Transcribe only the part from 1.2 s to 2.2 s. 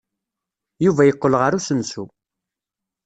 ɣer usensu.